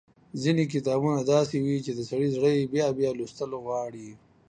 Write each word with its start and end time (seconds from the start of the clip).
ځينې 0.41 0.63
کتابونه 0.73 1.19
داسې 1.33 1.55
وي 1.65 1.77
چې 1.85 1.91
د 1.95 1.99
سړي 2.09 2.27
زړه 2.35 2.49
يې 2.57 2.65
بيا 2.73 2.87
بيا 2.97 3.11
لوستل 3.17 3.51
غواړي۔ 3.65 4.09